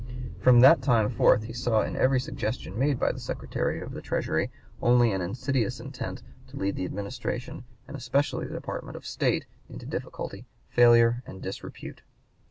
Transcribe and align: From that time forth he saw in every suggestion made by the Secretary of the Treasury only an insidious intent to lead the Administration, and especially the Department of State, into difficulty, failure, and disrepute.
From 0.39 0.61
that 0.61 0.81
time 0.81 1.11
forth 1.11 1.43
he 1.43 1.53
saw 1.53 1.83
in 1.83 1.95
every 1.95 2.19
suggestion 2.19 2.79
made 2.79 2.99
by 2.99 3.11
the 3.11 3.19
Secretary 3.19 3.79
of 3.81 3.91
the 3.91 4.01
Treasury 4.01 4.49
only 4.81 5.11
an 5.11 5.21
insidious 5.21 5.79
intent 5.79 6.23
to 6.47 6.57
lead 6.57 6.75
the 6.75 6.85
Administration, 6.85 7.65
and 7.87 7.95
especially 7.95 8.47
the 8.47 8.55
Department 8.55 8.97
of 8.97 9.05
State, 9.05 9.45
into 9.69 9.85
difficulty, 9.85 10.47
failure, 10.69 11.21
and 11.27 11.39
disrepute. 11.43 12.01